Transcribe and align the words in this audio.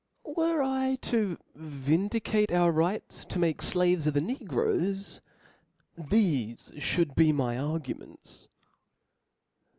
E 0.27 0.33
R 0.35 0.63
E 0.63 0.65
I 0.65 0.95
to 1.03 1.37
vindicate 1.53 2.51
our 2.51 2.71
\ 2.71 2.71
right 2.71 3.07
to 3.07 3.37
make 3.37 3.59
flaves 3.61 4.07
of 4.07 4.15
the 4.15 4.19
Negroes, 4.21 5.21
thefe 5.95 6.73
fhould 6.73 7.15
be 7.15 7.31
my 7.31 7.55
arguments. 7.55 8.47